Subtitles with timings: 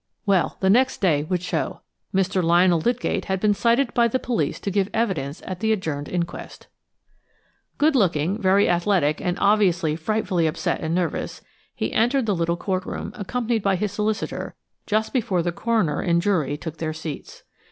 [0.25, 1.81] Well, the next day would show.
[2.11, 2.41] Mr.
[2.41, 6.65] Lionel Lydgate had been cited by the police to give evidence at the adjourned inquest.
[7.77, 11.43] Good looking, very athletic, and obviously frightfully upset and nervous,
[11.75, 14.55] he entered the little courtroom, accompanied by his solicitor,
[14.87, 17.43] just before the coroner and jury took their seats.